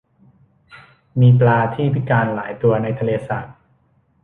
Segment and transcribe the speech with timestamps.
[1.19, 3.47] มีปลาที่พิการหลายตัวในทะเลสาบ